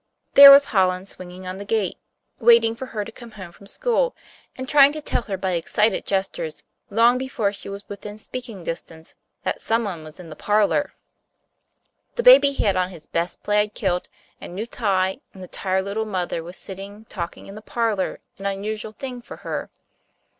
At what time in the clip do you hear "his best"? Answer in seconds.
12.89-13.43